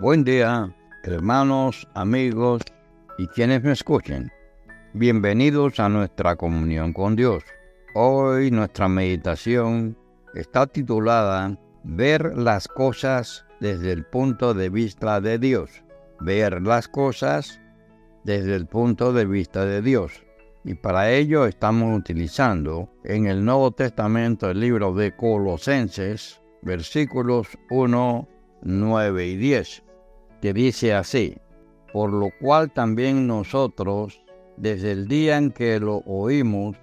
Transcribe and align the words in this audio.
Buen 0.00 0.24
día, 0.24 0.74
hermanos, 1.02 1.86
amigos 1.92 2.62
y 3.18 3.26
quienes 3.26 3.62
me 3.62 3.72
escuchen. 3.72 4.32
Bienvenidos 4.94 5.78
a 5.78 5.90
nuestra 5.90 6.36
comunión 6.36 6.94
con 6.94 7.16
Dios. 7.16 7.44
Hoy 7.94 8.50
nuestra 8.50 8.88
meditación 8.88 9.98
está 10.32 10.66
titulada 10.66 11.54
Ver 11.84 12.34
las 12.34 12.66
cosas 12.66 13.44
desde 13.60 13.92
el 13.92 14.06
punto 14.06 14.54
de 14.54 14.70
vista 14.70 15.20
de 15.20 15.38
Dios. 15.38 15.84
Ver 16.18 16.62
las 16.62 16.88
cosas 16.88 17.60
desde 18.24 18.56
el 18.56 18.66
punto 18.66 19.12
de 19.12 19.26
vista 19.26 19.66
de 19.66 19.82
Dios. 19.82 20.24
Y 20.64 20.76
para 20.76 21.10
ello 21.10 21.44
estamos 21.44 21.98
utilizando 21.98 22.88
en 23.04 23.26
el 23.26 23.44
Nuevo 23.44 23.70
Testamento 23.72 24.48
el 24.48 24.60
libro 24.60 24.94
de 24.94 25.14
Colosenses, 25.14 26.40
versículos 26.62 27.48
1, 27.68 28.28
9 28.62 29.26
y 29.26 29.36
10, 29.36 29.82
que 30.40 30.52
dice 30.52 30.94
así, 30.94 31.36
por 31.92 32.12
lo 32.12 32.30
cual 32.40 32.70
también 32.70 33.26
nosotros, 33.26 34.22
desde 34.56 34.92
el 34.92 35.08
día 35.08 35.36
en 35.36 35.50
que 35.50 35.78
lo 35.80 35.98
oímos, 36.06 36.76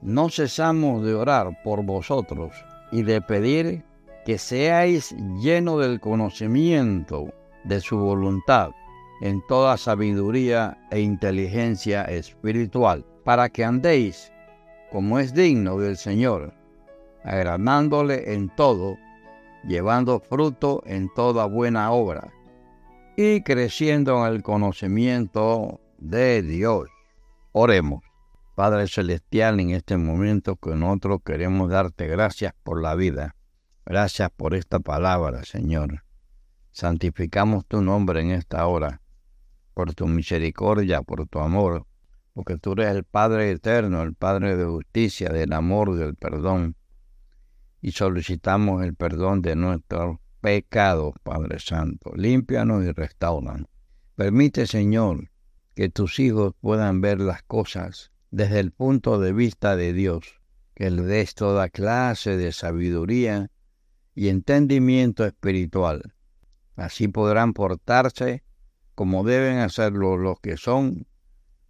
no 0.00 0.28
cesamos 0.30 1.04
de 1.04 1.14
orar 1.14 1.62
por 1.62 1.84
vosotros 1.84 2.52
y 2.92 3.02
de 3.02 3.20
pedir 3.20 3.84
que 4.24 4.38
seáis 4.38 5.14
llenos 5.40 5.80
del 5.80 6.00
conocimiento 6.00 7.32
de 7.64 7.80
su 7.80 7.98
voluntad 7.98 8.70
en 9.20 9.42
toda 9.48 9.76
sabiduría 9.76 10.78
e 10.90 11.00
inteligencia 11.00 12.04
espiritual, 12.04 13.04
para 13.24 13.48
que 13.48 13.64
andéis 13.64 14.32
como 14.92 15.18
es 15.18 15.34
digno 15.34 15.78
del 15.78 15.96
Señor, 15.96 16.54
agradándole 17.24 18.32
en 18.32 18.48
todo, 18.54 18.96
llevando 19.64 20.20
fruto 20.20 20.82
en 20.86 21.12
toda 21.14 21.46
buena 21.46 21.90
obra, 21.90 22.32
y 23.20 23.42
creciendo 23.42 24.24
en 24.24 24.32
el 24.32 24.44
conocimiento 24.44 25.80
de 25.98 26.40
Dios. 26.40 26.88
Oremos. 27.50 28.04
Padre 28.54 28.86
Celestial, 28.86 29.58
en 29.58 29.70
este 29.70 29.96
momento 29.96 30.54
que 30.54 30.76
nosotros 30.76 31.22
queremos 31.24 31.68
darte 31.68 32.06
gracias 32.06 32.54
por 32.62 32.80
la 32.80 32.94
vida. 32.94 33.34
Gracias 33.84 34.30
por 34.30 34.54
esta 34.54 34.78
palabra, 34.78 35.42
Señor. 35.42 36.04
Santificamos 36.70 37.66
tu 37.66 37.82
nombre 37.82 38.20
en 38.20 38.30
esta 38.30 38.64
hora 38.68 39.02
por 39.74 39.94
tu 39.94 40.06
misericordia, 40.06 41.02
por 41.02 41.26
tu 41.26 41.40
amor, 41.40 41.86
porque 42.34 42.56
tú 42.56 42.74
eres 42.74 42.94
el 42.94 43.02
Padre 43.02 43.50
eterno, 43.50 44.00
el 44.02 44.14
Padre 44.14 44.56
de 44.56 44.64
justicia, 44.64 45.30
del 45.30 45.54
amor, 45.54 45.96
del 45.96 46.14
perdón. 46.14 46.76
Y 47.82 47.90
solicitamos 47.90 48.84
el 48.84 48.94
perdón 48.94 49.42
de 49.42 49.56
nuestros 49.56 50.18
pecados, 50.40 51.14
Padre 51.22 51.58
Santo. 51.58 52.12
Límpianos 52.14 52.84
y 52.84 52.92
restauranos. 52.92 53.68
Permite, 54.14 54.66
Señor, 54.66 55.30
que 55.74 55.88
tus 55.88 56.18
hijos 56.18 56.54
puedan 56.60 57.00
ver 57.00 57.20
las 57.20 57.42
cosas 57.42 58.10
desde 58.30 58.60
el 58.60 58.72
punto 58.72 59.18
de 59.18 59.32
vista 59.32 59.76
de 59.76 59.92
Dios, 59.92 60.40
que 60.74 60.90
le 60.90 61.02
des 61.02 61.34
toda 61.34 61.68
clase 61.68 62.36
de 62.36 62.52
sabiduría 62.52 63.50
y 64.14 64.28
entendimiento 64.28 65.24
espiritual. 65.24 66.14
Así 66.76 67.08
podrán 67.08 67.52
portarse 67.52 68.42
como 68.94 69.22
deben 69.22 69.58
hacerlo 69.58 70.16
los 70.16 70.40
que 70.40 70.56
son 70.56 71.06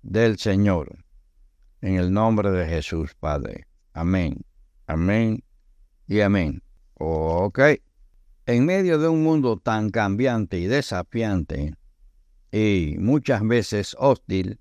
del 0.03 0.39
Señor. 0.39 1.05
En 1.83 1.97
el 1.97 2.13
nombre 2.13 2.51
de 2.51 2.67
Jesús, 2.67 3.15
Padre. 3.15 3.67
Amén, 3.93 4.45
amén 4.87 5.45
y 6.07 6.21
amén. 6.21 6.63
Ok. 6.95 7.61
En 8.49 8.65
medio 8.65 8.99
de 8.99 9.09
un 9.09 9.23
mundo 9.23 9.59
tan 9.59 9.91
cambiante 9.91 10.59
y 10.59 10.65
desafiante 10.65 11.75
y 12.51 12.97
muchas 12.99 13.47
veces 13.47 13.95
hostil, 13.99 14.59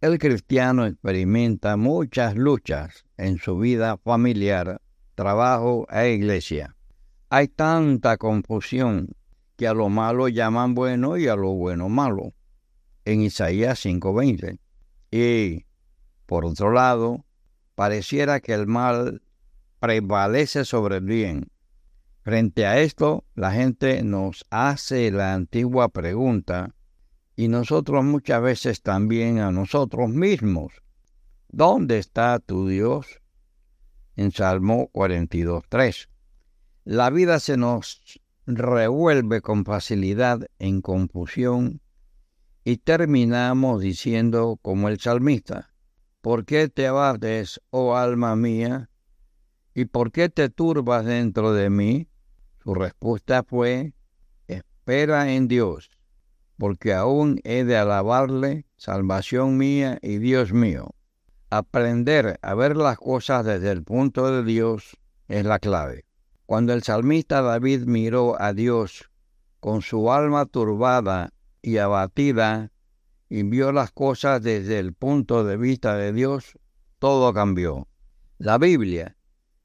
el 0.00 0.18
cristiano 0.18 0.86
experimenta 0.86 1.76
muchas 1.76 2.36
luchas 2.36 3.04
en 3.18 3.36
su 3.36 3.58
vida 3.58 3.98
familiar, 3.98 4.80
trabajo 5.14 5.86
e 5.90 6.12
iglesia. 6.12 6.74
Hay 7.28 7.48
tanta 7.48 8.16
confusión 8.16 9.14
que 9.56 9.68
a 9.68 9.74
lo 9.74 9.90
malo 9.90 10.28
llaman 10.28 10.74
bueno 10.74 11.18
y 11.18 11.28
a 11.28 11.36
lo 11.36 11.50
bueno 11.50 11.90
malo, 11.90 12.32
en 13.04 13.20
Isaías 13.20 13.84
5:20. 13.84 14.58
Y, 15.10 15.66
por 16.24 16.46
otro 16.46 16.72
lado, 16.72 17.26
pareciera 17.74 18.40
que 18.40 18.54
el 18.54 18.66
mal 18.66 19.20
prevalece 19.80 20.64
sobre 20.64 20.96
el 20.96 21.04
bien. 21.04 21.50
Frente 22.22 22.66
a 22.66 22.80
esto, 22.80 23.24
la 23.34 23.52
gente 23.52 24.02
nos 24.02 24.44
hace 24.50 25.10
la 25.10 25.34
antigua 25.34 25.88
pregunta, 25.88 26.74
y 27.36 27.46
nosotros 27.46 28.04
muchas 28.04 28.42
veces 28.42 28.82
también 28.82 29.38
a 29.38 29.52
nosotros 29.52 30.10
mismos, 30.10 30.72
¿dónde 31.48 31.98
está 31.98 32.40
tu 32.40 32.66
Dios? 32.66 33.20
En 34.16 34.32
Salmo 34.32 34.90
42.3. 34.92 36.08
La 36.84 37.10
vida 37.10 37.38
se 37.38 37.56
nos 37.56 38.20
revuelve 38.46 39.40
con 39.40 39.64
facilidad 39.64 40.48
en 40.58 40.80
confusión 40.80 41.80
y 42.64 42.78
terminamos 42.78 43.82
diciendo 43.82 44.58
como 44.60 44.88
el 44.88 44.98
salmista, 44.98 45.70
¿por 46.20 46.44
qué 46.44 46.68
te 46.68 46.86
abates, 46.86 47.60
oh 47.70 47.96
alma 47.96 48.36
mía? 48.36 48.90
¿Y 49.78 49.84
por 49.84 50.10
qué 50.10 50.28
te 50.28 50.48
turbas 50.48 51.04
dentro 51.04 51.52
de 51.52 51.70
mí? 51.70 52.08
Su 52.64 52.74
respuesta 52.74 53.44
fue, 53.44 53.94
espera 54.48 55.32
en 55.32 55.46
Dios, 55.46 55.92
porque 56.56 56.94
aún 56.94 57.38
he 57.44 57.62
de 57.62 57.76
alabarle, 57.76 58.66
salvación 58.76 59.56
mía 59.56 60.00
y 60.02 60.18
Dios 60.18 60.52
mío. 60.52 60.96
Aprender 61.48 62.40
a 62.42 62.54
ver 62.54 62.76
las 62.76 62.98
cosas 62.98 63.44
desde 63.44 63.70
el 63.70 63.84
punto 63.84 64.32
de 64.32 64.42
Dios 64.42 64.96
es 65.28 65.44
la 65.44 65.60
clave. 65.60 66.06
Cuando 66.44 66.72
el 66.72 66.82
salmista 66.82 67.40
David 67.40 67.84
miró 67.86 68.34
a 68.42 68.54
Dios 68.54 69.08
con 69.60 69.82
su 69.82 70.10
alma 70.10 70.46
turbada 70.46 71.32
y 71.62 71.76
abatida 71.76 72.72
y 73.28 73.44
vio 73.44 73.70
las 73.70 73.92
cosas 73.92 74.42
desde 74.42 74.80
el 74.80 74.92
punto 74.92 75.44
de 75.44 75.56
vista 75.56 75.94
de 75.94 76.12
Dios, 76.12 76.58
todo 76.98 77.32
cambió. 77.32 77.86
La 78.38 78.58
Biblia 78.58 79.14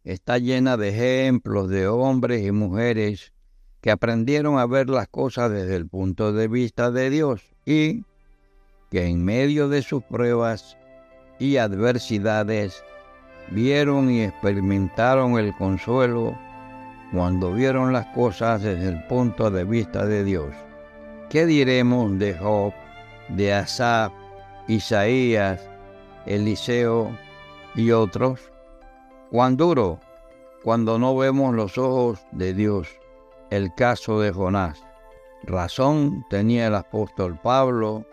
está 0.03 0.38
llena 0.38 0.78
de 0.78 0.90
ejemplos 0.90 1.69
de 1.69 1.88
hombres 1.88 2.46
y 2.46 2.52
mujeres 2.52 3.34
que 3.81 3.91
aprendieron 3.91 4.59
a 4.59 4.66
ver 4.66 4.90
las 4.90 5.08
cosas 5.08 5.52
desde 5.52 5.75
el 5.75 5.88
punto 5.88 6.34
de 6.34 6.47
vista 6.47 6.91
de 6.91 7.09
Dios 7.09 7.41
y 7.66 8.03
que 8.92 9.06
en 9.06 9.24
medio 9.24 9.69
de 9.69 9.81
sus 9.81 10.03
pruebas 10.03 10.78
y 11.40 11.58
adversidades 11.58 12.84
vieron 13.52 14.09
y 14.09 14.24
experimentaron 14.24 15.38
el 15.38 15.53
consuelo 15.56 16.38
cuando 17.12 17.53
vieron 17.53 17.94
las 17.94 18.06
cosas 18.08 18.62
desde 18.62 18.90
el 18.90 19.03
punto 19.08 19.52
de 19.52 19.63
vista 19.63 20.06
de 20.06 20.24
Dios. 20.24 20.53
¿Qué 21.30 21.46
diremos 21.46 22.18
de 22.19 22.34
Job, 22.36 22.74
de 23.30 23.53
Asaf, 23.53 24.13
Isaías, 24.68 25.62
Eliseo 26.25 27.12
y 27.75 27.92
otros? 27.92 28.53
Cuán 29.33 29.57
duro 29.57 29.99
cuando 30.61 30.99
no 30.99 31.17
vemos 31.17 31.55
los 31.55 31.79
ojos 31.79 32.19
de 32.33 32.53
Dios. 32.53 32.88
El 33.49 33.73
caso 33.73 34.19
de 34.19 34.31
Jonás. 34.31 34.85
Razón 35.41 36.23
tenía 36.29 36.67
el 36.67 36.75
apóstol 36.75 37.39
Pablo 37.41 38.05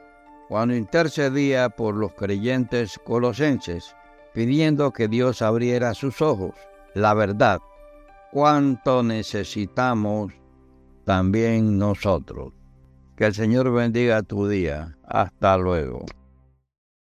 cuando 0.48 0.74
intercedía 0.74 1.68
por 1.68 1.94
los 1.94 2.14
creyentes 2.14 2.98
colosenses, 3.04 3.94
pidiendo 4.32 4.92
que 4.94 5.08
Dios 5.08 5.42
abriera 5.42 5.92
sus 5.92 6.22
ojos, 6.22 6.54
la 6.94 7.12
verdad, 7.12 7.60
cuánto 8.32 9.02
necesitamos 9.02 10.32
también 11.04 11.76
nosotros. 11.76 12.54
Que 13.14 13.26
el 13.26 13.34
Señor 13.34 13.70
bendiga 13.70 14.22
tu 14.22 14.48
día. 14.48 14.96
Hasta 15.04 15.58
luego. 15.58 16.06